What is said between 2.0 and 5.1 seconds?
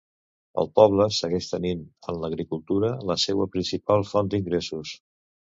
en l'agricultura la seua principal font d'ingressos.